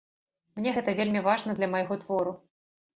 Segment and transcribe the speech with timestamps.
[0.59, 2.39] Мне гэта вельмі важна для майго твору.